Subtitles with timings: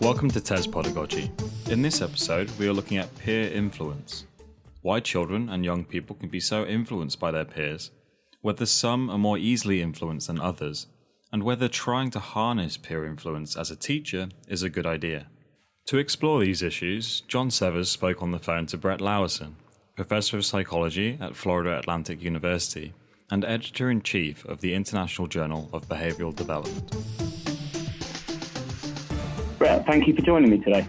[0.00, 1.30] Welcome to TES Pedagogy.
[1.68, 4.24] In this episode, we are looking at peer influence.
[4.80, 7.90] Why children and young people can be so influenced by their peers,
[8.40, 10.86] whether some are more easily influenced than others,
[11.30, 15.26] and whether trying to harness peer influence as a teacher is a good idea.
[15.88, 19.56] To explore these issues, John Severs spoke on the phone to Brett Laursen,
[19.96, 22.94] professor of psychology at Florida Atlantic University
[23.30, 27.29] and editor in chief of the International Journal of Behavioral Development.
[29.60, 30.86] Brett, thank you for joining me today.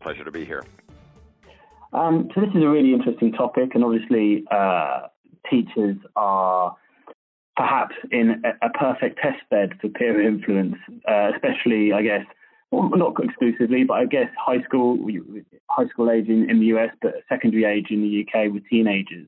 [0.00, 0.64] Pleasure to be here.
[1.92, 5.08] Um, so this is a really interesting topic, and obviously, uh,
[5.50, 6.76] teachers are
[7.56, 10.76] perhaps in a, a, perfect test bed for peer influence,
[11.10, 12.24] uh, especially, I guess,
[12.70, 14.96] well, not exclusively, but I guess high school,
[15.70, 19.26] high school age in, in, the US, but secondary age in the UK with teenagers.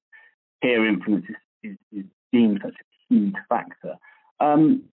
[0.63, 3.97] Peer influence is, is, is deemed such a huge factor.
[4.39, 4.85] Um,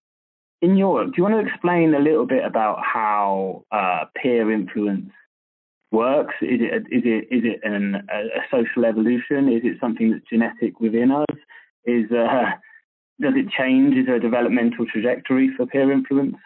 [0.62, 5.10] in Europe, do you want to explain a little bit about how uh, peer influence
[5.92, 6.36] works?
[6.42, 9.50] Is it is it is it an, a, social evolution?
[9.50, 11.38] Is it something that's genetic within us?
[11.86, 12.52] Is uh,
[13.22, 13.96] does it change?
[13.96, 16.38] Is there a developmental trajectory for peer influence?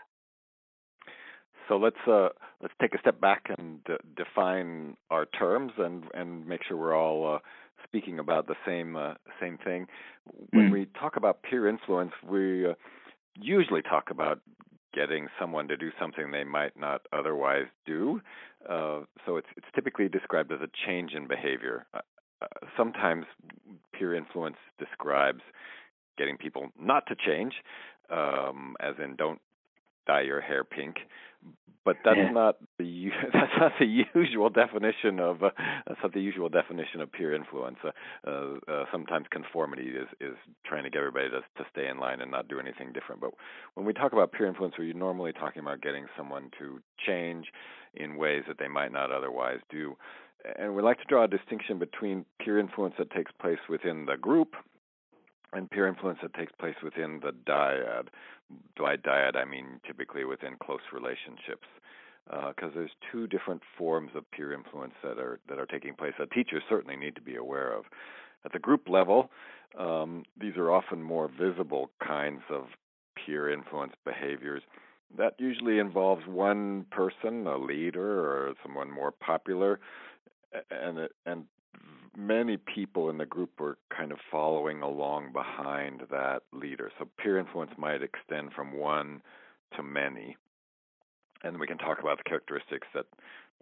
[1.67, 2.29] So let's uh,
[2.61, 6.95] let's take a step back and uh, define our terms and and make sure we're
[6.95, 7.39] all uh,
[7.83, 9.87] speaking about the same uh, same thing.
[10.51, 10.71] When mm.
[10.71, 12.73] we talk about peer influence, we uh,
[13.39, 14.39] usually talk about
[14.93, 18.21] getting someone to do something they might not otherwise do.
[18.67, 21.85] Uh, so it's it's typically described as a change in behavior.
[21.93, 21.99] Uh,
[22.41, 23.25] uh, sometimes
[23.93, 25.41] peer influence describes
[26.17, 27.53] getting people not to change,
[28.09, 29.41] um, as in don't
[30.05, 30.97] dye your hair pink
[31.85, 32.31] but that's yeah.
[32.31, 35.51] not the that's not the usual definition of uh,
[35.87, 37.77] that's not the usual definition of peer influence.
[37.83, 37.91] Uh,
[38.27, 42.19] uh, uh, sometimes conformity is is trying to get everybody to to stay in line
[42.19, 43.21] and not do anything different.
[43.21, 43.31] But
[43.75, 47.45] when we talk about peer influence, we're normally talking about getting someone to change
[47.93, 49.95] in ways that they might not otherwise do.
[50.59, 54.17] And we like to draw a distinction between peer influence that takes place within the
[54.17, 54.55] group
[55.55, 58.07] and peer influence that takes place within the dyad.
[58.77, 61.67] By dyad, I mean typically within close relationships,
[62.27, 66.13] because uh, there's two different forms of peer influence that are that are taking place
[66.19, 67.85] that teachers certainly need to be aware of.
[68.43, 69.31] At the group level,
[69.79, 72.65] um, these are often more visible kinds of
[73.15, 74.61] peer influence behaviors.
[75.17, 79.79] That usually involves one person, a leader, or someone more popular,
[80.69, 81.45] and and
[82.17, 86.91] many people in the group were kind of following along behind that leader.
[86.97, 89.21] So peer influence might extend from one
[89.75, 90.37] to many.
[91.43, 93.05] And we can talk about the characteristics that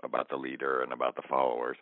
[0.04, 1.78] about the leader and about the followers.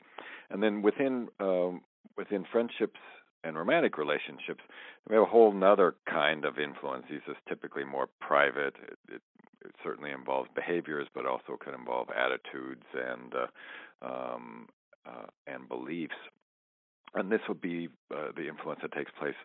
[0.49, 1.81] And then within um,
[2.17, 2.99] within friendships
[3.43, 4.63] and romantic relationships,
[5.07, 7.05] we have a whole other kind of influence.
[7.09, 8.75] These is typically more private.
[8.87, 9.21] It, it,
[9.65, 14.67] it certainly involves behaviors, but also can involve attitudes and uh, um,
[15.05, 16.15] uh, and beliefs
[17.13, 19.35] and this would be uh, the influence that takes place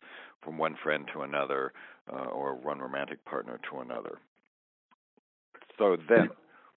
[0.43, 1.73] from one friend to another
[2.13, 4.19] uh, or one romantic partner to another.
[5.79, 6.29] So then,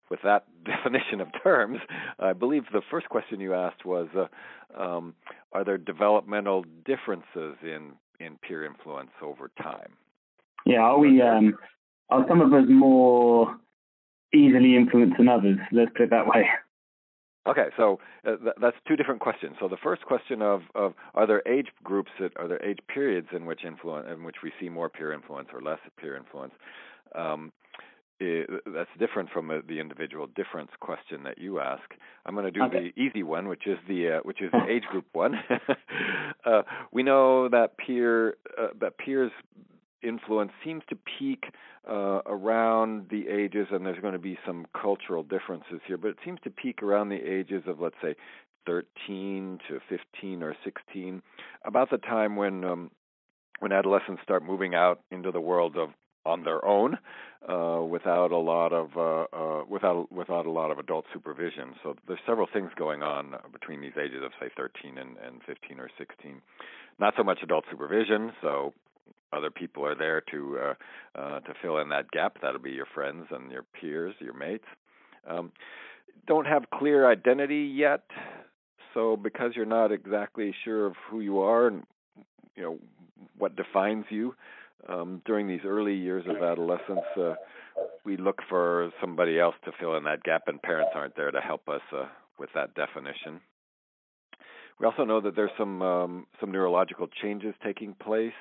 [0.09, 1.79] with that definition of terms,
[2.19, 5.13] I believe the first question you asked was, uh, um,
[5.51, 9.93] are there developmental differences in in peer influence over time?
[10.65, 11.21] Yeah, are we?
[11.21, 11.57] Um,
[12.09, 13.55] are some of us more
[14.33, 15.57] easily influenced than others?
[15.71, 16.49] Let's put it that way.
[17.47, 19.55] Okay, so uh, th- that's two different questions.
[19.59, 23.27] So the first question of, of are there age groups that are there age periods
[23.35, 26.53] in which influence in which we see more peer influence or less peer influence?
[27.15, 27.51] Um,
[28.19, 31.83] it, that's different from a, the individual difference question that you ask.
[32.25, 32.91] I'm going to do okay.
[32.93, 35.35] the easy one, which is the uh, which is the age group one.
[36.45, 39.31] uh, we know that peer uh, that peers
[40.03, 41.45] influence seems to peak
[41.89, 46.17] uh, around the ages, and there's going to be some cultural differences here, but it
[46.23, 48.15] seems to peak around the ages of, let's say,
[48.65, 51.21] 13 to 15 or 16,
[51.65, 52.91] about the time when um,
[53.59, 55.89] when adolescents start moving out into the world of
[56.25, 56.97] on their own
[57.47, 61.73] uh, without a lot of uh, uh, without without a lot of adult supervision.
[61.81, 65.79] So there's several things going on between these ages of say 13 and, and 15
[65.79, 66.41] or 16.
[66.99, 68.73] Not so much adult supervision, so
[69.31, 70.73] other people are there to uh,
[71.19, 72.37] uh, to fill in that gap.
[72.41, 74.65] That'll be your friends and your peers, your mates.
[75.27, 75.51] Um,
[76.27, 78.03] don't have clear identity yet,
[78.93, 81.83] so because you're not exactly sure of who you are and
[82.55, 82.77] you know
[83.37, 84.35] what defines you
[84.87, 87.33] um, during these early years of adolescence, uh,
[88.05, 91.41] we look for somebody else to fill in that gap, and parents aren't there to
[91.41, 92.05] help us uh,
[92.37, 93.41] with that definition.
[94.79, 98.33] We also know that there's some um, some neurological changes taking place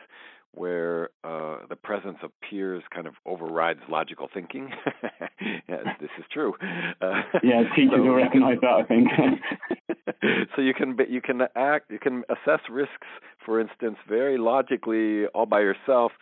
[0.53, 4.71] where uh, the presence of peers kind of overrides logical thinking.
[5.69, 6.55] yes, this is true.
[7.01, 8.71] Uh, yeah, teachers so, will recognize that.
[8.71, 9.09] I think.
[10.57, 13.07] so you can you can act you can assess risks,
[13.45, 16.13] for instance, very logically all by yourself.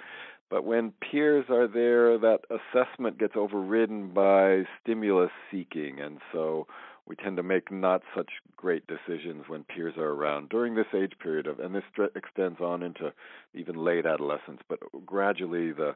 [0.49, 6.69] But when peers are there, that assessment gets overridden by stimulus seeking, and so
[7.07, 11.13] we tend to make not such great decisions when peers are around during this age
[11.23, 13.13] period of and this extends on into
[13.55, 15.95] even late adolescence but gradually the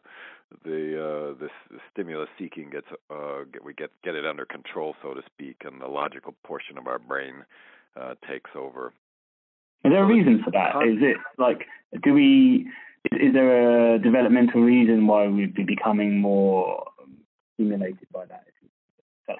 [0.64, 1.50] the uh this
[1.92, 5.80] stimulus seeking gets uh get, we get get it under control so to speak and
[5.80, 7.44] the logical portion of our brain
[8.00, 8.92] uh takes over.
[9.84, 10.76] Is there a reason for that.
[10.86, 11.66] is it like
[12.02, 12.68] do we
[13.12, 16.84] is there a developmental reason why we'd be becoming more
[17.54, 18.44] stimulated by that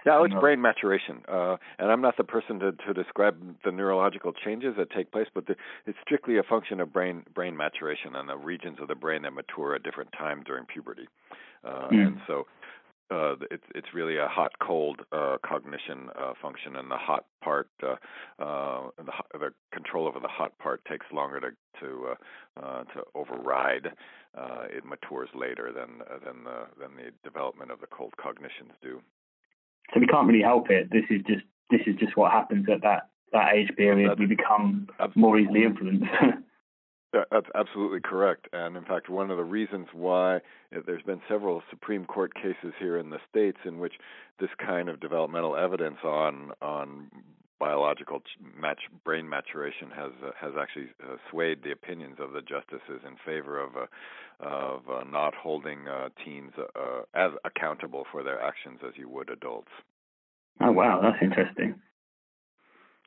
[0.06, 4.32] yeah, it's brain maturation, uh, and I'm not the person to, to describe the neurological
[4.32, 5.56] changes that take place, but the,
[5.87, 9.32] it's strictly a function of brain brain maturation and the regions of the brain that
[9.32, 11.08] mature at different times during puberty,
[11.64, 12.06] uh, mm.
[12.06, 12.46] and so
[13.10, 17.69] uh, it's it's really a hot cold uh, cognition uh, function, and the hot part,
[17.82, 17.96] uh,
[18.42, 21.50] uh, the, the control over the hot part takes longer to
[21.81, 23.88] to uh, uh, to override.
[24.38, 29.00] Uh, it matures later than than the than the development of the cold cognitions do.
[29.92, 30.90] So we can't really help it.
[30.90, 34.18] This is just this is just what happens at that that age period.
[34.18, 36.06] we become more easily influenced.
[37.12, 38.46] That's absolutely correct.
[38.52, 40.36] And in fact, one of the reasons why
[40.72, 43.94] eh, there's been several Supreme Court cases here in the states in which
[44.38, 47.10] this kind of developmental evidence on on
[47.60, 48.22] biological
[48.58, 53.14] match, brain maturation has uh, has actually uh, swayed the opinions of the justices in
[53.24, 53.86] favor of uh,
[54.40, 59.30] of uh, not holding uh, teens uh, as accountable for their actions as you would
[59.30, 59.68] adults.
[60.60, 61.74] Oh wow, that's interesting.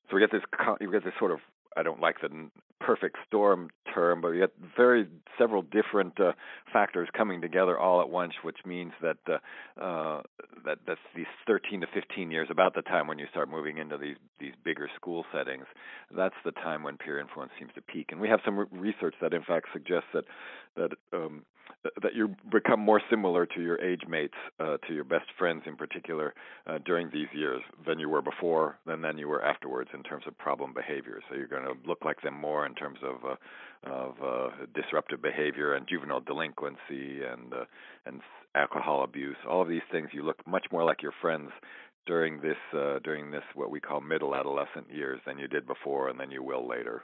[0.09, 0.43] So we get this
[0.79, 1.39] you get this sort of
[1.75, 2.49] I don't like the
[2.79, 5.07] perfect storm term, but we get very
[5.37, 6.33] several different uh,
[6.71, 10.21] factors coming together all at once, which means that uh, uh,
[10.65, 13.97] that that's these 13 to 15 years, about the time when you start moving into
[13.97, 15.65] these these bigger school settings.
[16.15, 19.33] That's the time when peer influence seems to peak, and we have some research that
[19.33, 20.25] in fact suggests that
[20.75, 21.43] that um,
[22.01, 25.75] that you become more similar to your age mates, uh, to your best friends in
[25.75, 26.33] particular,
[26.67, 30.23] uh, during these years than you were before, than than you were afterwards in terms
[30.27, 31.19] of problem behavior.
[31.29, 33.35] So you're going to look like them more in terms of uh,
[33.89, 37.65] of uh, disruptive behavior and juvenile delinquency and uh,
[38.05, 38.21] and
[38.55, 39.37] alcohol abuse.
[39.49, 41.51] All of these things, you look much more like your friends
[42.05, 46.09] during this uh, during this what we call middle adolescent years than you did before,
[46.09, 47.03] and than you will later.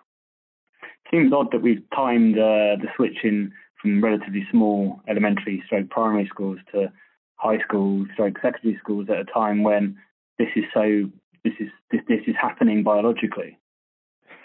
[1.12, 3.52] Seems odd that we've timed uh, the switch in
[3.82, 6.92] from relatively small elementary stroke primary schools to
[7.36, 9.98] high school stroke secondary schools at a time when
[10.38, 11.10] this is so
[11.44, 13.58] this is this, this is happening biologically.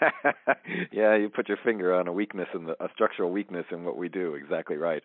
[0.91, 3.97] yeah, you put your finger on a weakness in the a structural weakness in what
[3.97, 4.35] we do.
[4.35, 5.03] Exactly right.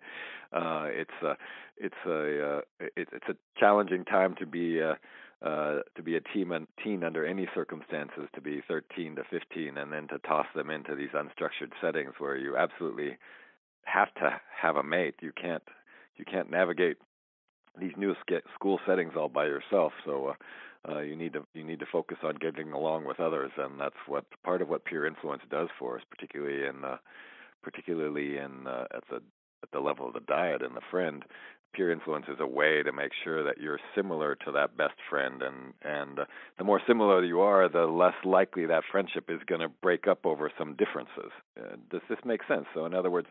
[0.52, 1.36] Uh, it's a
[1.76, 4.94] it's a uh, it, it's a challenging time to be uh,
[5.42, 8.28] uh, to be a teen teen under any circumstances.
[8.34, 12.36] To be 13 to 15, and then to toss them into these unstructured settings where
[12.36, 13.16] you absolutely
[13.84, 15.16] have to have a mate.
[15.20, 15.62] You can't
[16.16, 16.98] you can't navigate
[17.78, 18.14] these new
[18.54, 19.92] school settings all by yourself.
[20.04, 20.34] So
[20.88, 23.78] uh, uh, you need to you need to focus on getting along with others, and
[23.78, 26.96] that's what part of what peer influence does for us, particularly in uh,
[27.62, 29.22] particularly in uh, at the
[29.62, 31.24] at the level of the dyad and the friend.
[31.72, 35.40] Peer influence is a way to make sure that you're similar to that best friend,
[35.40, 36.24] and and uh,
[36.58, 40.26] the more similar you are, the less likely that friendship is going to break up
[40.26, 41.30] over some differences.
[41.56, 42.66] Uh, does this make sense?
[42.74, 43.28] So, in other words,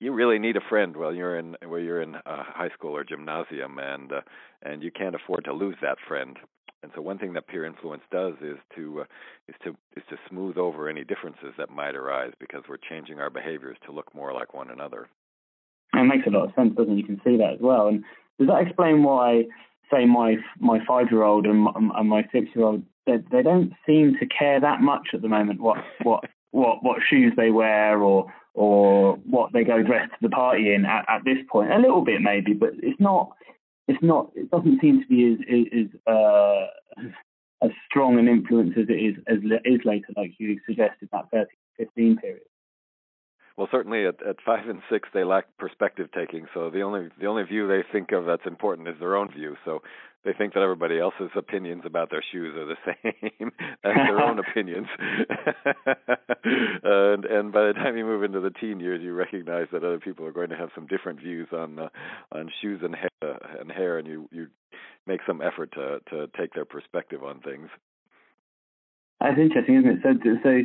[0.00, 3.04] you really need a friend while you're in where you're in uh, high school or
[3.04, 4.20] gymnasium, and uh,
[4.62, 6.38] and you can't afford to lose that friend.
[6.82, 9.04] And so, one thing that peer influence does is to uh,
[9.48, 13.30] is to is to smooth over any differences that might arise because we're changing our
[13.30, 15.08] behaviors to look more like one another.
[15.96, 16.98] It makes a lot of sense, doesn't it?
[16.98, 17.88] You can see that as well.
[17.88, 18.04] And
[18.38, 19.44] does that explain why,
[19.92, 23.42] say, my my five year old and my, and my six year old they, they
[23.42, 27.50] don't seem to care that much at the moment what what what what shoes they
[27.50, 31.72] wear or or what they go dressed to the party in at, at this point.
[31.72, 33.32] A little bit maybe, but it's not.
[33.88, 34.30] It's not.
[34.34, 36.66] It doesn't seem to be as as uh,
[37.62, 41.50] as strong an influence as it is as is later, like you suggested that 30
[41.76, 42.42] 15 period.
[43.56, 46.46] Well, certainly at, at five and six, they lack perspective taking.
[46.54, 49.56] So the only the only view they think of that's important is their own view.
[49.64, 49.82] So
[50.24, 52.76] they think that everybody else's opinions about their shoes are the
[53.38, 53.52] same
[53.84, 54.88] as their own opinions.
[56.44, 60.00] and and by the time you move into the teen years, you recognize that other
[60.00, 61.88] people are going to have some different views on uh,
[62.32, 64.48] on shoes and hair, uh, and hair, and you you
[65.06, 67.68] make some effort to to take their perspective on things.
[69.20, 69.98] That's interesting, isn't it?
[70.02, 70.62] So so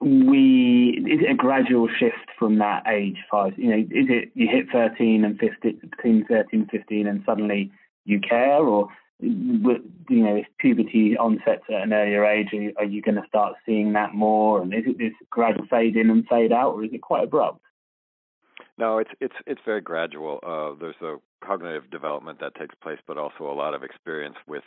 [0.00, 3.58] we is it a gradual shift from that age five?
[3.58, 7.70] You know, is it you hit 13 and 15, between 13 and 15, and suddenly
[8.04, 8.88] you care, or
[9.22, 13.28] you know, if puberty onsets at an earlier age, are you, are you going to
[13.28, 14.62] start seeing that more?
[14.62, 17.60] And is it this gradual fade in and fade out, or is it quite abrupt?
[18.78, 20.40] No, it's it's it's very gradual.
[20.42, 24.64] Uh, there's a cognitive development that takes place, but also a lot of experience with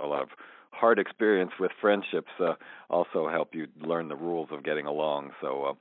[0.00, 0.28] a, lot of
[0.70, 2.54] hard experience with friendships uh,
[2.88, 5.30] also help you learn the rules of getting along.
[5.40, 5.74] So uh,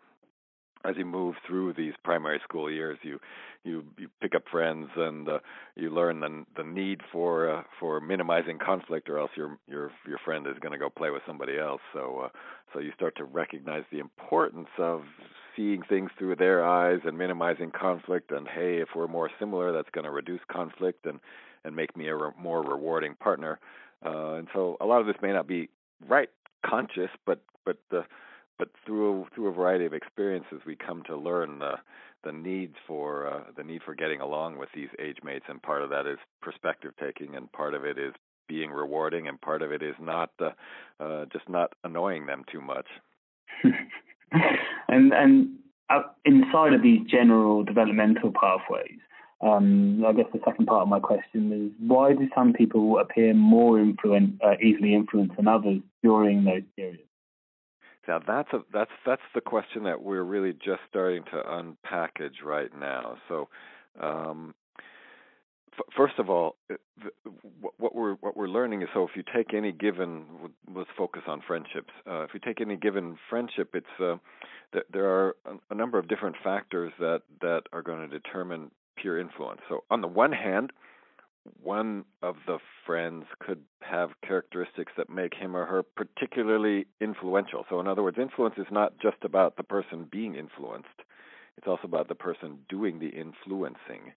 [0.90, 3.20] as you move through these primary school years, you
[3.64, 5.40] you you pick up friends and uh,
[5.76, 10.18] you learn the the need for uh, for minimizing conflict, or else your your your
[10.24, 11.82] friend is going to go play with somebody else.
[11.94, 12.30] So uh,
[12.74, 15.02] so you start to recognize the importance of
[15.56, 18.32] seeing things through their eyes and minimizing conflict.
[18.32, 21.20] And hey, if we're more similar, that's going to reduce conflict and
[21.66, 23.60] and make me a re- more rewarding partner.
[24.06, 25.70] Uh, and so a lot of this may not be
[26.08, 26.30] right
[26.66, 31.76] conscious, but but but through through a variety of experiences, we come to learn the
[32.24, 35.82] the needs for uh, the need for getting along with these age mates, and part
[35.82, 38.14] of that is perspective taking, and part of it is
[38.48, 40.50] being rewarding, and part of it is not uh,
[41.00, 42.88] uh, just not annoying them too much.
[44.90, 45.50] and and
[46.26, 49.00] inside of these general developmental pathways,
[49.42, 53.34] um, I guess the second part of my question is why do some people appear
[53.34, 57.04] more influent, uh, easily influenced than others during those periods?
[58.08, 62.72] Now that's a that's that's the question that we're really just starting to unpackage right
[62.78, 63.18] now.
[63.28, 63.50] So,
[64.02, 64.56] um,
[65.74, 66.76] f- first of all, uh,
[67.78, 70.26] what we're what we're learning is so if you take any given
[70.74, 71.94] let's focus on friendships.
[72.10, 74.16] Uh, if you take any given friendship, it's uh,
[74.74, 78.72] th- there are a, a number of different factors that that are going to determine
[79.02, 79.62] peer influence.
[79.70, 80.72] So on the one hand,
[81.62, 87.66] one of the friends could have characteristics that make him or her particularly influential.
[87.70, 90.88] So, in other words, influence is not just about the person being influenced,
[91.58, 94.14] it's also about the person doing the influencing.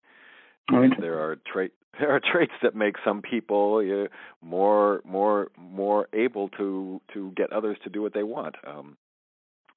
[1.01, 4.09] There are trait there are traits that make some people uh,
[4.45, 8.57] more more more able to to get others to do what they want.
[8.67, 8.97] Um,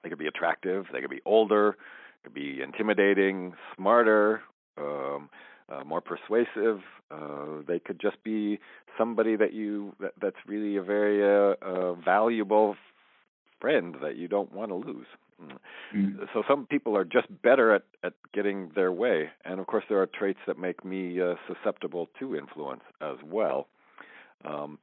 [0.02, 1.76] they could be attractive, they could be older,
[2.22, 4.42] could be intimidating, smarter,
[4.78, 5.28] um,
[5.68, 6.80] uh, more persuasive.
[7.10, 8.58] Uh, they could just be
[8.98, 12.76] somebody that you that, that's really a very uh, uh, valuable
[13.60, 15.06] friend that you don't want to lose.
[15.94, 16.26] Mm.
[16.32, 20.00] So some people are just better at at getting their way, and of course there
[20.00, 23.68] are traits that make me uh, susceptible to influence as well.
[24.44, 24.78] Um,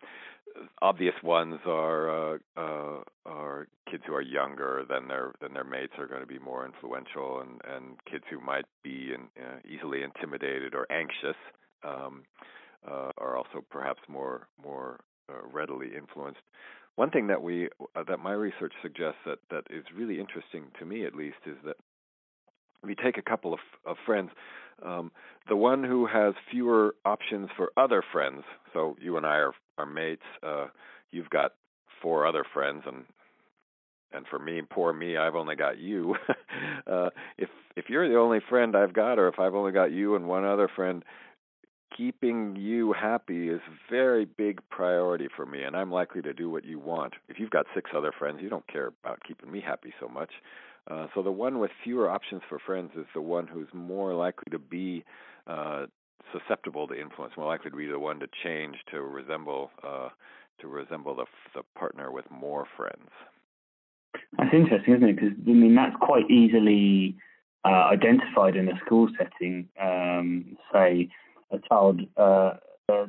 [0.81, 5.93] obvious ones are uh, uh, are kids who are younger than their than their mates
[5.97, 10.03] are going to be more influential, and and kids who might be in, uh, easily
[10.03, 11.37] intimidated or anxious
[11.83, 12.23] um,
[12.87, 16.41] uh, are also perhaps more more uh, readily influenced.
[16.95, 20.85] One thing that we uh, that my research suggests that that is really interesting to
[20.85, 21.77] me at least is that
[22.83, 24.29] we take a couple of, of friends,
[24.85, 25.11] um,
[25.47, 28.43] the one who has fewer options for other friends.
[28.73, 30.23] So you and I are are mates.
[30.41, 30.67] Uh,
[31.11, 31.53] you've got
[32.01, 33.05] four other friends, and
[34.11, 36.15] and for me, poor me, I've only got you.
[36.87, 40.15] uh, if if you're the only friend I've got, or if I've only got you
[40.15, 41.03] and one other friend,
[41.95, 46.65] keeping you happy is very big priority for me, and I'm likely to do what
[46.65, 47.13] you want.
[47.27, 50.31] If you've got six other friends, you don't care about keeping me happy so much.
[50.89, 54.51] Uh, so the one with fewer options for friends is the one who's more likely
[54.51, 55.03] to be
[55.47, 55.85] uh,
[56.31, 60.09] susceptible to influence, more likely to be the one to change to resemble uh,
[60.59, 63.09] to resemble the, the partner with more friends.
[64.37, 65.15] That's interesting, isn't it?
[65.15, 67.15] Because I mean that's quite easily
[67.65, 69.69] uh, identified in a school setting.
[69.79, 71.09] Um, say
[71.51, 72.53] a child uh,
[72.89, 73.05] uh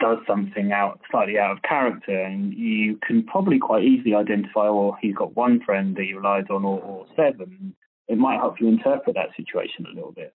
[0.00, 4.96] does something out slightly out of character, and you can probably quite easily identify, well,
[5.00, 7.74] he's got one friend that he relies on, or, or seven.
[8.06, 10.32] It might help you interpret that situation a little bit.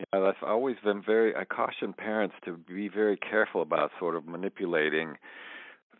[0.00, 1.34] Yeah, I've always been very.
[1.36, 5.16] I caution parents to be very careful about sort of manipulating,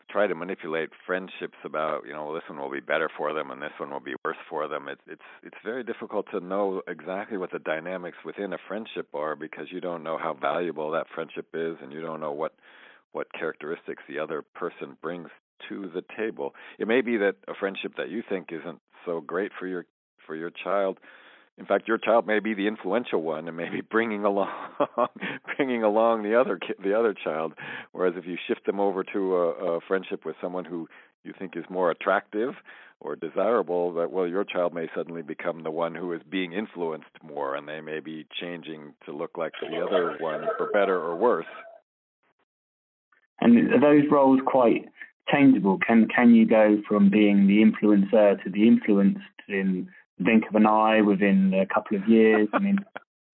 [0.09, 3.61] try to manipulate friendships about you know this one will be better for them and
[3.61, 4.89] this one will be worse for them.
[4.89, 9.37] It's it's it's very difficult to know exactly what the dynamics within a friendship are
[9.37, 12.55] because you don't know how valuable that friendship is and you don't know what
[13.13, 15.29] what characteristics the other person brings
[15.69, 16.55] to the table.
[16.79, 19.85] It may be that a friendship that you think isn't so great for your
[20.27, 20.99] for your child
[21.61, 24.49] in fact, your child may be the influential one and maybe bringing along
[25.57, 27.53] bringing along the other the other child.
[27.93, 30.89] Whereas if you shift them over to a, a friendship with someone who
[31.23, 32.55] you think is more attractive
[32.99, 37.11] or desirable, that well, your child may suddenly become the one who is being influenced
[37.23, 41.15] more, and they may be changing to look like the other one for better or
[41.15, 41.47] worse.
[43.43, 44.87] And are those roles quite
[45.31, 45.79] changeable?
[45.87, 49.89] Can can you go from being the influencer to the influenced in
[50.21, 52.49] blink of an eye within a couple of years?
[52.53, 52.79] I mean,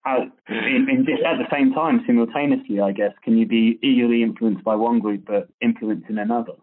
[0.03, 4.23] how, in, in just at the same time, simultaneously, I guess, can you be eagerly
[4.23, 6.53] influenced by one group but influencing another?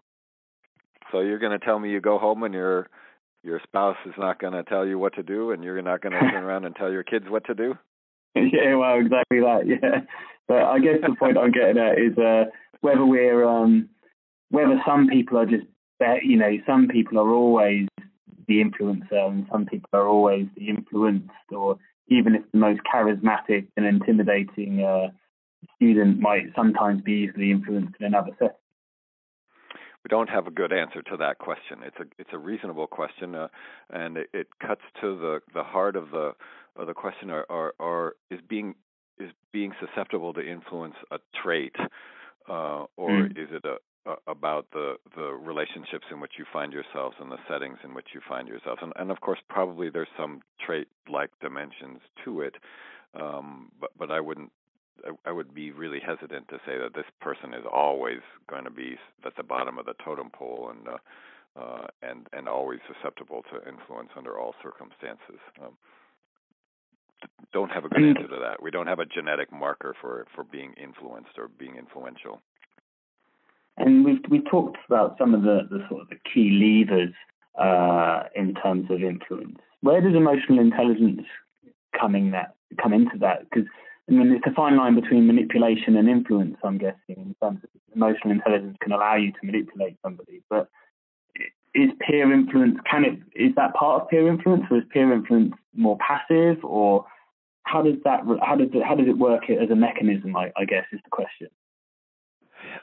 [1.11, 2.89] So you're going to tell me you go home and your
[3.43, 6.13] your spouse is not going to tell you what to do, and you're not going
[6.13, 7.75] to turn around and tell your kids what to do?
[8.35, 9.61] yeah, well, exactly that.
[9.67, 10.01] Yeah,
[10.47, 12.45] but I guess the point I'm getting at is uh,
[12.81, 13.89] whether we're um,
[14.49, 15.65] whether some people are just
[16.23, 17.87] you know some people are always
[18.47, 23.67] the influencer and some people are always the influenced, or even if the most charismatic
[23.77, 25.07] and intimidating uh,
[25.75, 28.55] student might sometimes be easily influenced in another setting
[30.05, 31.79] we don't have a good answer to that question.
[31.83, 33.47] It's a it's a reasonable question, uh,
[33.89, 36.33] and it, it, cuts to the the heart of the
[36.75, 38.75] of the question: or, or, or is being
[39.17, 41.75] is being susceptible to influence a trait,
[42.47, 43.31] uh, or mm.
[43.31, 43.77] is it a,
[44.27, 48.21] about the the relationships in which you find yourselves and the settings in which you
[48.27, 48.79] find yourselves?
[48.81, 52.55] And, and of course, probably there's some trait like dimensions to it,
[53.19, 54.51] um, but but I wouldn't
[55.25, 58.19] I, would be really hesitant to say that this person is always
[58.49, 60.97] going to be at the bottom of the totem pole and uh,
[61.59, 65.39] uh, and and always susceptible to influence under all circumstances.
[65.61, 65.77] Um,
[67.53, 68.61] don't have a good answer to that.
[68.61, 72.41] We don't have a genetic marker for for being influenced or being influential.
[73.77, 77.13] And we've we talked about some of the, the sort of the key levers
[77.59, 79.57] uh, in terms of influence.
[79.81, 81.23] Where does emotional intelligence
[81.99, 83.49] coming that come into that?
[83.49, 83.67] Because
[84.09, 86.57] I mean, it's a fine line between manipulation and influence.
[86.63, 90.69] I'm guessing in terms of emotional intelligence can allow you to manipulate somebody, but
[91.75, 95.53] is peer influence can it is that part of peer influence or is peer influence
[95.75, 97.05] more passive or
[97.63, 100.63] how does that how does it how does it work as a mechanism I, I
[100.63, 101.49] guess is the question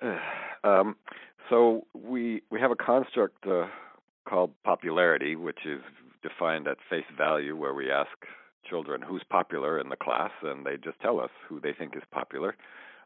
[0.64, 0.96] um,
[1.50, 3.66] so we we have a construct uh,
[4.28, 5.80] called popularity which is
[6.22, 8.10] defined at face value where we ask
[8.68, 12.02] children who's popular in the class, and they just tell us who they think is
[12.10, 12.56] popular.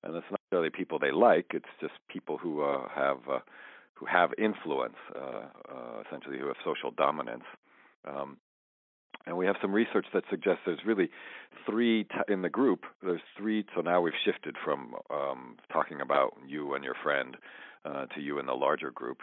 [0.03, 3.39] And it's not really people they like; it's just people who uh, have uh,
[3.95, 7.45] who have influence, uh, uh, essentially who have social dominance.
[8.07, 8.37] Um,
[9.27, 11.11] and we have some research that suggests there's really
[11.69, 12.85] three t- in the group.
[13.03, 13.65] There's three.
[13.75, 17.37] So now we've shifted from um, talking about you and your friend
[17.85, 19.19] uh, to you and the larger group.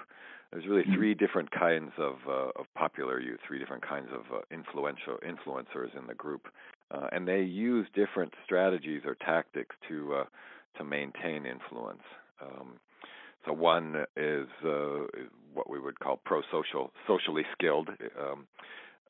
[0.52, 0.96] There's really mm-hmm.
[0.96, 5.98] three different kinds of uh, of popular youth, three different kinds of uh, influential influencers
[5.98, 6.48] in the group,
[6.92, 10.24] uh, and they use different strategies or tactics to uh,
[10.78, 12.04] to maintain influence.
[12.42, 12.80] Um,
[13.46, 17.90] so one is, uh, is what we would call pro-social, socially skilled,
[18.20, 18.48] um,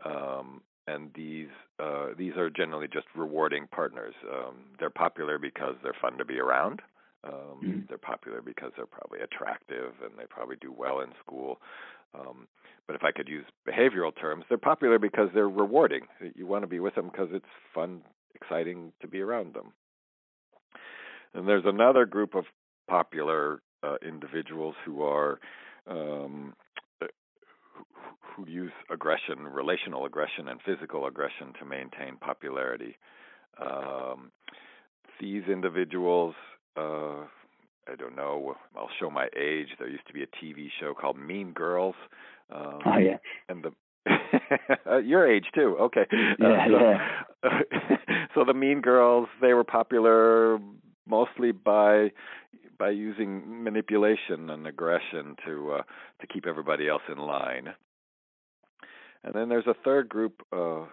[0.05, 1.47] um, and these
[1.79, 4.13] uh, these are generally just rewarding partners.
[4.31, 6.81] Um, they're popular because they're fun to be around.
[7.23, 7.79] Um, mm-hmm.
[7.87, 11.59] They're popular because they're probably attractive and they probably do well in school.
[12.13, 12.47] Um,
[12.85, 16.01] but if I could use behavioral terms, they're popular because they're rewarding.
[16.35, 18.01] You want to be with them because it's fun,
[18.35, 19.71] exciting to be around them.
[21.33, 22.43] And there's another group of
[22.89, 25.39] popular uh, individuals who are
[25.87, 26.53] um,
[28.35, 32.97] who use aggression, relational aggression, and physical aggression to maintain popularity.
[33.61, 34.31] Um,
[35.19, 36.35] these individuals
[36.75, 37.25] uh
[37.87, 38.55] I don't know.
[38.77, 39.67] I'll show my age.
[39.77, 41.95] There used to be a TV show called Mean Girls.
[42.49, 43.17] Um, oh yeah.
[43.49, 43.71] And the
[44.89, 45.77] uh, your age too.
[45.79, 46.05] Okay.
[46.39, 47.59] Yeah, uh, so, yeah.
[48.35, 50.59] so the Mean Girls, they were popular
[51.07, 52.11] mostly by
[52.79, 55.81] by using manipulation and aggression to uh,
[56.21, 57.73] to keep everybody else in line.
[59.23, 60.41] And then there's a third group.
[60.51, 60.85] Uh,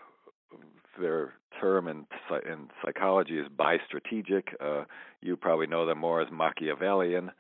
[1.01, 2.07] their term in,
[2.47, 4.45] in psychology is bistrategic.
[4.61, 4.85] Uh,
[5.21, 7.31] you probably know them more as Machiavellian.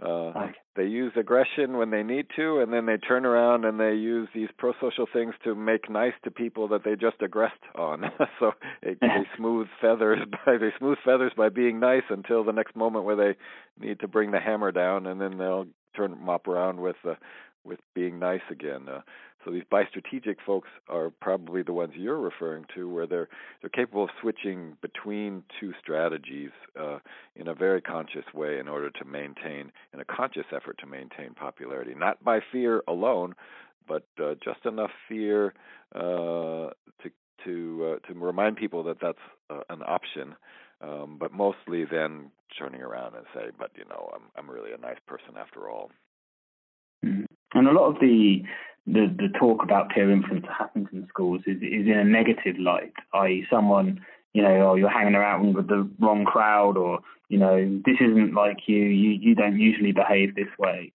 [0.00, 0.32] Uh,
[0.76, 4.28] They use aggression when they need to, and then they turn around and they use
[4.32, 8.04] these pro-social things to make nice to people that they just aggressed on.
[8.38, 12.76] so it, they smooth feathers by they smooth feathers by being nice until the next
[12.76, 13.36] moment where they
[13.84, 17.14] need to bring the hammer down, and then they'll turn mop around with uh,
[17.64, 18.88] with being nice again.
[18.88, 19.00] Uh,
[19.48, 23.28] so these bistrategic folks are probably the ones you're referring to, where they're
[23.60, 26.98] they're capable of switching between two strategies uh,
[27.34, 31.32] in a very conscious way in order to maintain, in a conscious effort to maintain
[31.34, 33.34] popularity, not by fear alone,
[33.86, 35.54] but uh, just enough fear
[35.94, 36.68] uh,
[37.02, 37.10] to
[37.44, 40.34] to uh, to remind people that that's uh, an option.
[40.80, 44.78] Um, but mostly then turning around and say, but you know, I'm I'm really a
[44.78, 45.90] nice person after all.
[47.04, 47.24] Mm-hmm.
[47.54, 48.42] And a lot of the
[48.92, 52.58] the, the talk about peer influence that happens in schools is, is in a negative
[52.58, 54.00] light, i.e., someone,
[54.32, 58.34] you know, oh, you're hanging around with the wrong crowd, or, you know, this isn't
[58.34, 60.92] like you, you, you don't usually behave this way.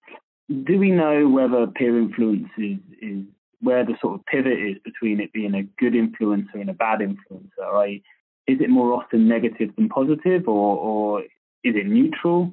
[0.63, 3.23] do we know whether peer influence is, is
[3.61, 6.99] where the sort of pivot is between it being a good influencer and a bad
[6.99, 7.71] influencer?
[7.71, 8.01] Right?
[8.47, 11.21] Is it more often negative than positive, or, or
[11.63, 12.51] is it neutral?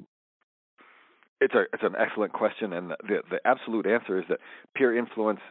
[1.41, 4.39] It's a it's an excellent question, and the the absolute answer is that
[4.75, 5.41] peer influence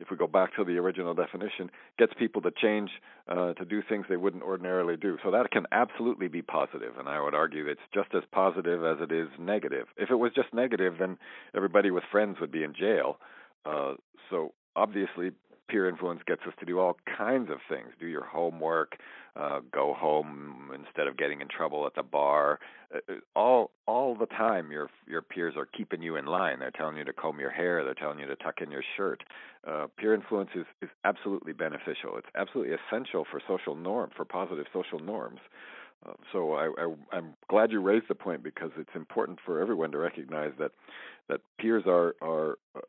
[0.00, 2.90] if we go back to the original definition, gets people to change
[3.28, 5.18] uh, to do things they wouldn't ordinarily do.
[5.22, 8.96] So that can absolutely be positive, and I would argue it's just as positive as
[9.00, 9.86] it is negative.
[9.96, 11.18] If it was just negative, then
[11.54, 13.18] everybody with friends would be in jail.
[13.66, 13.94] Uh,
[14.30, 15.32] so obviously,
[15.70, 17.88] peer influence gets us to do all kinds of things.
[18.00, 18.96] Do your homework
[19.36, 22.58] uh go home instead of getting in trouble at the bar.
[22.92, 26.58] Uh, uh, all all the time your your peers are keeping you in line.
[26.58, 27.84] They're telling you to comb your hair.
[27.84, 29.22] They're telling you to tuck in your shirt.
[29.66, 32.16] Uh peer influence is is absolutely beneficial.
[32.16, 35.40] It's absolutely essential for social norm for positive social norms.
[36.06, 39.92] Uh, so I, I, I'm glad you raised the point because it's important for everyone
[39.92, 40.72] to recognize that
[41.28, 42.80] that peers are are uh,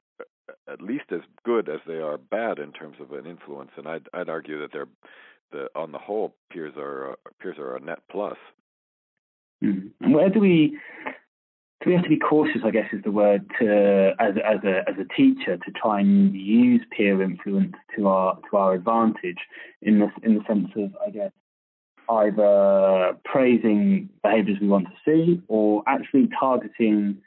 [0.67, 3.71] at least as good as they are bad in terms of an influence.
[3.77, 4.87] And I'd I'd argue that they're
[5.51, 8.37] the on the whole peers are uh, peers are a net plus.
[9.63, 9.91] Mm.
[10.01, 10.77] And where do we
[11.83, 12.61] do we have to be cautious?
[12.63, 16.33] I guess is the word to as as a as a teacher to try and
[16.33, 19.39] use peer influence to our to our advantage
[19.81, 21.31] in this in the sense of I guess
[22.09, 27.17] either praising behaviours we want to see or actually targeting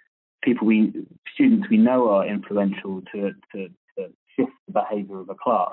[0.45, 0.93] people we
[1.35, 5.73] students we know are influential to to, to shift the behaviour of a class.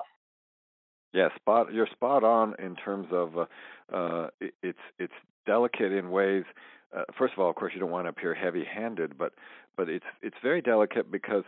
[1.14, 1.74] Yeah, spot.
[1.74, 3.46] You're spot on in terms of uh,
[3.94, 5.14] uh, it, it's it's
[5.46, 6.46] delicate in ways.
[6.96, 9.34] Uh, first of all, of course, you don't want to appear heavy-handed, but
[9.76, 11.44] but it's it's very delicate because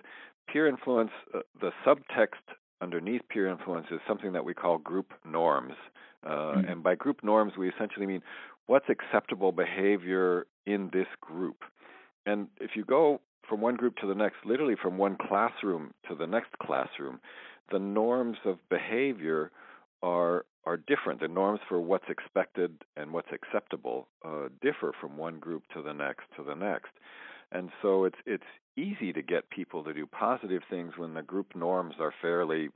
[0.48, 2.44] peer influence, uh, the subtext
[2.82, 5.76] underneath peer influence is something that we call group norms,
[6.26, 6.70] uh, mm-hmm.
[6.70, 8.22] and by group norms we essentially mean
[8.66, 11.64] what's acceptable behavior in this group.
[12.26, 16.16] And if you go from one group to the next, literally from one classroom to
[16.16, 17.20] the next classroom,
[17.72, 19.52] the norms of behavior
[20.02, 21.20] are are different.
[21.20, 25.94] The norms for what's expected and what's acceptable uh, differ from one group to the
[25.94, 26.92] next to the next,
[27.52, 28.44] and so it's it's
[28.78, 32.70] easy to get people to do positive things when the group norms are fairly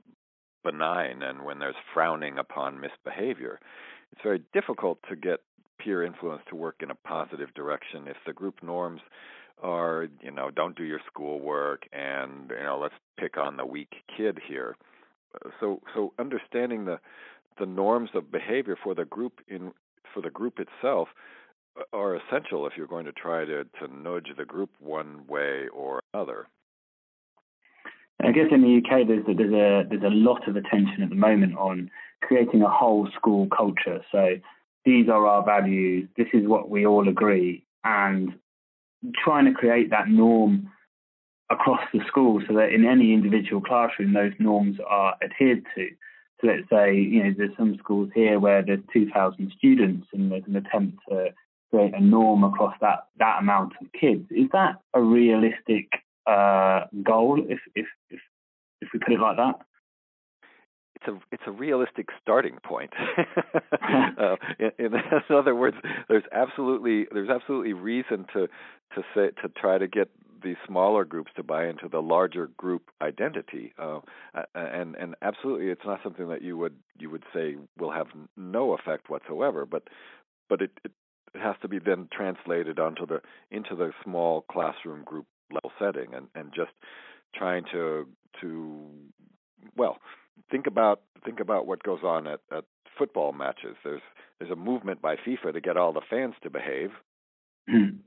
[0.64, 3.58] benign and when there's frowning upon misbehavior.
[4.12, 5.40] It's very difficult to get
[5.78, 8.08] peer influence to work in a positive direction.
[8.08, 9.00] If the group norms
[9.62, 13.92] are you know don't do your schoolwork and you know let's pick on the weak
[14.16, 14.76] kid here.
[15.60, 16.98] So so understanding the
[17.58, 19.72] the norms of behavior for the group in
[20.14, 21.08] for the group itself
[21.78, 25.66] uh, are essential if you're going to try to to nudge the group one way
[25.72, 26.46] or another
[28.22, 31.08] I guess in the UK there's a, there's a there's a lot of attention at
[31.08, 34.04] the moment on creating a whole school culture.
[34.10, 34.36] So
[34.84, 36.08] these are our values.
[36.16, 38.34] This is what we all agree, and
[39.22, 40.70] trying to create that norm
[41.50, 45.88] across the school so that in any individual classroom those norms are adhered to.
[46.40, 50.44] So let's say, you know, there's some schools here where there's 2,000 students and there's
[50.46, 51.30] an attempt to
[51.70, 54.26] create a norm across that, that amount of kids.
[54.30, 55.88] Is that a realistic
[56.28, 58.20] uh, goal, if, if, if,
[58.80, 59.60] if we put it like that?
[61.00, 62.92] it's a it's a realistic starting point.
[64.18, 64.92] uh, in, in,
[65.30, 65.76] other words,
[66.08, 68.48] there's absolutely there's absolutely reason to
[68.94, 70.08] to say to try to get
[70.42, 74.00] these smaller groups to buy into the larger group identity, uh,
[74.54, 78.72] and and absolutely, it's not something that you would you would say will have no
[78.72, 79.66] effect whatsoever.
[79.66, 79.84] But
[80.48, 80.92] but it, it
[81.34, 86.28] has to be then translated onto the into the small classroom group level setting, and
[86.34, 86.72] and just
[87.34, 88.06] trying to
[88.40, 88.86] to
[89.76, 89.98] well
[90.50, 92.64] think about think about what goes on at, at
[92.96, 93.76] football matches.
[93.84, 94.02] There's
[94.38, 96.90] there's a movement by FIFA to get all the fans to behave.
[97.68, 97.98] Hmm.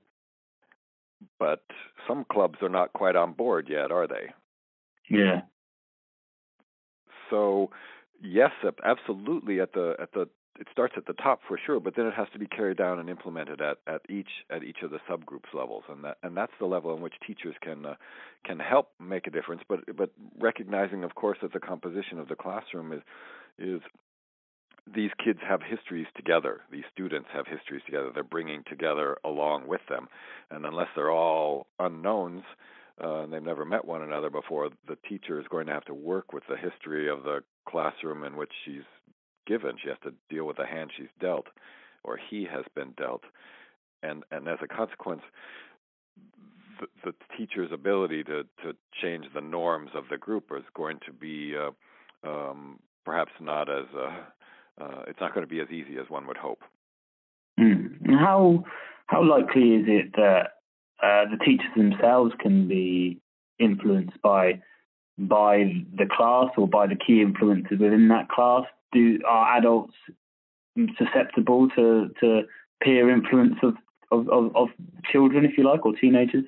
[1.40, 1.64] but
[2.08, 4.34] some clubs are not quite on board yet, are they?
[5.10, 5.42] Yeah.
[7.30, 7.70] So,
[8.22, 8.52] yes,
[8.84, 10.28] absolutely at the at the
[10.60, 13.00] it starts at the top for sure, but then it has to be carried down
[13.00, 16.52] and implemented at, at each at each of the subgroups levels, and that and that's
[16.60, 17.96] the level in which teachers can uh,
[18.46, 19.62] can help make a difference.
[19.68, 23.02] But but recognizing, of course, that the composition of the classroom is
[23.58, 23.82] is
[24.94, 26.62] these kids have histories together.
[26.72, 28.12] These students have histories together.
[28.14, 30.08] They're bringing together along with them,
[30.50, 32.44] and unless they're all unknowns.
[33.02, 35.94] Uh, and they've never met one another before, the teacher is going to have to
[35.94, 38.84] work with the history of the classroom in which she's
[39.52, 39.76] given.
[39.82, 41.48] She has to deal with the hand she's dealt,
[42.04, 43.24] or he has been dealt,
[44.02, 45.24] and and as a consequence,
[46.80, 51.12] the, the teacher's ability to to change the norms of the group is going to
[51.12, 51.72] be uh,
[52.30, 56.26] um, perhaps not as uh, uh, it's not going to be as easy as one
[56.28, 56.62] would hope.
[57.60, 58.10] Mm.
[58.20, 58.64] How
[59.08, 60.44] how likely is it that
[61.04, 63.20] uh, the teachers themselves can be
[63.60, 64.62] influenced by
[65.18, 68.64] by the class or by the key influences within that class?
[68.92, 69.94] Do are adults
[70.98, 72.42] susceptible to, to
[72.82, 73.76] peer influence of,
[74.12, 74.68] of, of, of
[75.12, 76.46] children, if you like, or teenagers?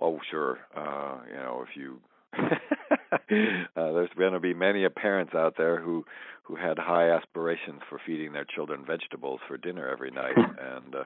[0.00, 0.58] Oh, sure.
[0.74, 2.00] Uh, you know, if you
[2.38, 6.04] uh, there's going to be many parents out there who
[6.42, 11.04] who had high aspirations for feeding their children vegetables for dinner every night, and uh,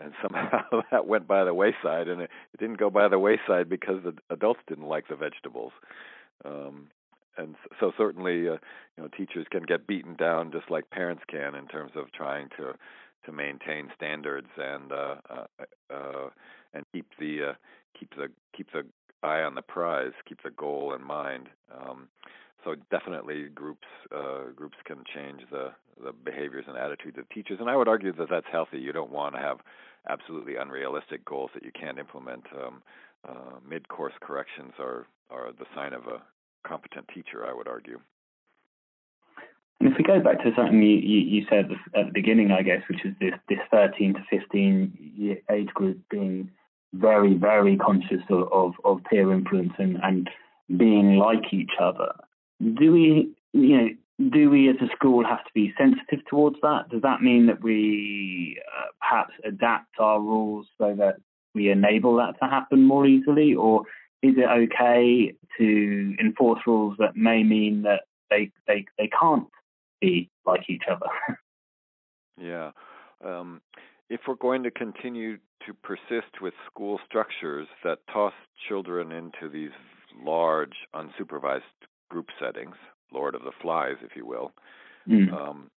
[0.00, 3.68] and somehow that went by the wayside, and it, it didn't go by the wayside
[3.68, 5.72] because the adults didn't like the vegetables.
[6.44, 6.88] Um,
[7.36, 8.58] and so certainly, uh,
[8.96, 12.48] you know, teachers can get beaten down just like parents can in terms of trying
[12.56, 12.74] to
[13.24, 16.28] to maintain standards and uh, uh, uh,
[16.74, 17.52] and keep the uh,
[17.98, 18.84] keep the keep the
[19.22, 21.48] eye on the prize, keep the goal in mind.
[21.74, 22.08] Um,
[22.64, 25.72] so definitely, groups uh, groups can change the
[26.02, 28.78] the behaviors and attitudes of teachers, and I would argue that that's healthy.
[28.78, 29.58] You don't want to have
[30.08, 32.44] absolutely unrealistic goals that you can't implement.
[32.54, 32.82] Um,
[33.28, 36.22] uh, mid-course corrections are are the sign of a
[36.66, 38.00] competent teacher, I would argue.
[39.80, 42.62] And if we go back to something you, you, you said at the beginning, I
[42.62, 46.50] guess, which is this, this 13 to 15 year age group being
[46.94, 50.30] very, very conscious of, of, of peer influence and, and
[50.76, 52.12] being like each other.
[52.60, 53.88] Do we, you know,
[54.30, 56.88] do we as a school have to be sensitive towards that?
[56.90, 61.16] Does that mean that we uh, perhaps adapt our rules so that
[61.54, 63.82] we enable that to happen more easily, or
[64.28, 69.48] is it okay to enforce rules that may mean that they they they can't
[70.00, 71.38] be like each other?
[72.40, 72.70] yeah.
[73.24, 73.60] Um,
[74.08, 78.34] if we're going to continue to persist with school structures that toss
[78.68, 79.70] children into these
[80.22, 81.62] large, unsupervised
[82.08, 82.76] group settings,
[83.12, 84.52] Lord of the Flies, if you will,
[85.08, 85.32] mm.
[85.32, 85.70] um,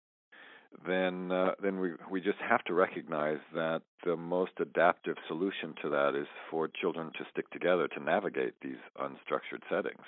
[0.86, 5.90] then uh, then we we just have to recognize that the most adaptive solution to
[5.90, 10.04] that is for children to stick together to navigate these unstructured settings.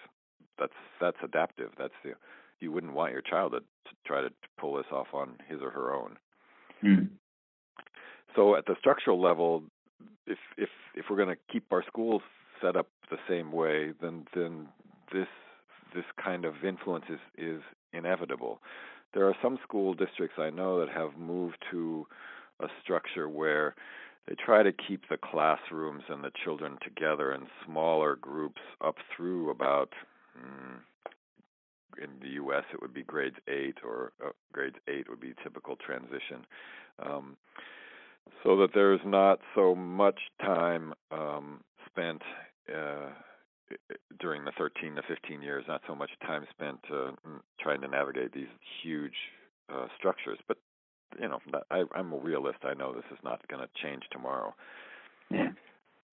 [0.58, 1.70] That's that's adaptive.
[1.78, 2.14] That's the
[2.60, 5.70] you wouldn't want your child to, to try to pull this off on his or
[5.70, 6.16] her own.
[6.82, 7.08] Mm.
[8.34, 9.64] So at the structural level,
[10.26, 12.22] if if if we're going to keep our schools
[12.62, 14.68] set up the same way, then then
[15.12, 15.28] this
[15.94, 17.60] this kind of influence is is
[17.92, 18.60] inevitable
[19.14, 22.06] there are some school districts I know that have moved to
[22.60, 23.74] a structure where
[24.26, 29.50] they try to keep the classrooms and the children together in smaller groups up through
[29.50, 29.90] about
[30.38, 30.78] mm,
[32.02, 32.64] in the U.S.
[32.72, 36.46] it would be grades eight or uh, grades eight would be typical transition,
[37.04, 37.36] um,
[38.42, 42.22] so that there's not so much time um, spent
[42.74, 43.10] uh,
[44.20, 47.12] during the 13 to 15 years, not so much time spent uh,
[47.60, 48.48] trying to navigate these
[48.82, 49.14] huge
[49.72, 50.38] uh, structures.
[50.48, 50.58] But
[51.20, 51.38] you know,
[51.70, 52.58] I, I'm a realist.
[52.64, 54.54] I know this is not going to change tomorrow.
[55.30, 55.48] Yeah.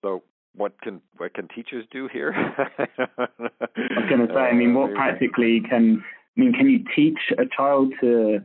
[0.02, 0.24] So
[0.56, 2.34] what can what can teachers do here?
[2.36, 4.40] I was going to say.
[4.40, 6.04] I mean, what practically can
[6.38, 6.54] I mean?
[6.54, 8.40] Can you teach a child to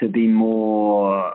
[0.00, 1.34] to be more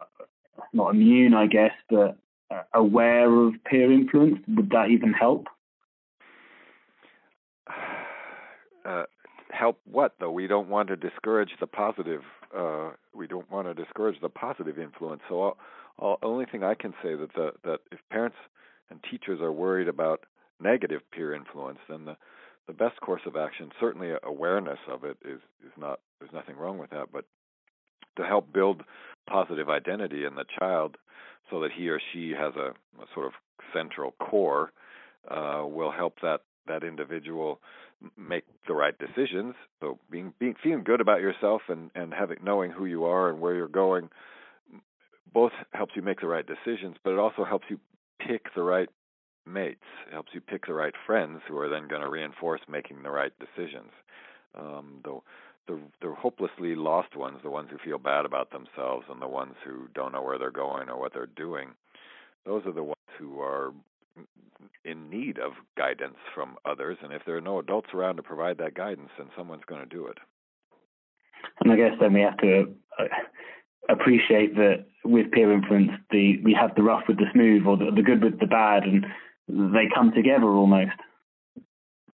[0.74, 2.17] not immune, I guess, but
[2.50, 4.39] uh, aware of peer influence?
[4.47, 5.47] Would that even help?
[8.86, 9.04] uh,
[9.62, 10.32] help what though?
[10.32, 12.21] We don't want to discourage the positive.
[12.58, 15.21] Uh, we don't want to discourage the positive influence.
[15.30, 15.56] So,
[16.00, 18.38] all, only thing I can say that the, that if parents
[18.89, 20.26] and teachers are worried about
[20.60, 22.17] negative peer influence, then the
[22.67, 26.00] the best course of action, certainly awareness of it, is is not.
[26.19, 27.26] There's nothing wrong with that, but
[28.17, 28.82] to help build
[29.30, 30.97] positive identity in the child,
[31.52, 32.71] so that he or she has a,
[33.02, 33.34] a sort of
[33.74, 34.71] central core,
[35.30, 37.60] uh, will help that that individual
[38.18, 39.56] make the right decisions.
[39.80, 43.40] So being, being feeling good about yourself and and having knowing who you are and
[43.40, 44.10] where you're going
[45.34, 47.80] both helps you make the right decisions, but it also helps you
[48.20, 48.90] pick the right
[49.46, 49.86] mates.
[50.08, 53.12] It helps you pick the right friends who are then going to reinforce making the
[53.12, 53.92] right decisions.
[54.56, 55.20] Um, the,
[55.68, 59.56] the the hopelessly lost ones, the ones who feel bad about themselves, and the ones
[59.66, 61.70] who don't know where they're going or what they're doing,
[62.46, 63.72] those are the ones who are
[64.84, 68.58] in need of guidance from others, and if there are no adults around to provide
[68.58, 70.17] that guidance, then someone's going to do it.
[71.60, 73.06] And I guess then we have to uh,
[73.89, 77.91] appreciate that with peer influence, the we have the rough with the smooth, or the,
[77.95, 79.06] the good with the bad, and
[79.47, 80.91] they come together almost.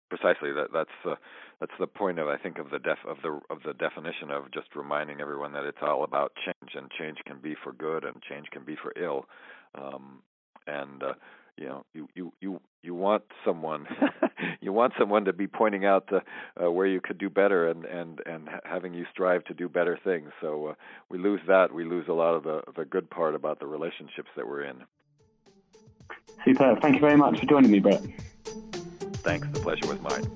[0.09, 0.53] Precisely.
[0.53, 1.17] That that's uh,
[1.61, 4.53] that's the point of I think of the def of the of the definition of
[4.53, 8.23] just reminding everyone that it's all about change, and change can be for good, and
[8.23, 9.27] change can be for ill.
[9.75, 10.23] Um,
[10.67, 11.15] and uh,
[11.57, 13.87] you know you you you you want someone
[14.61, 16.21] you want someone to be pointing out the,
[16.63, 19.99] uh, where you could do better and and and having you strive to do better
[20.03, 20.31] things.
[20.41, 20.75] So uh,
[21.09, 21.73] we lose that.
[21.73, 24.85] We lose a lot of the the good part about the relationships that we're in.
[26.45, 26.77] Super.
[26.81, 28.03] Thank you very much for joining me brett.
[29.23, 29.47] Thanks.
[29.53, 30.31] The pleasure was mine.